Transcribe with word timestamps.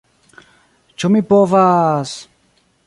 Ĉu 1.03 1.11
mi 1.17 1.23
povas...? 1.33 2.19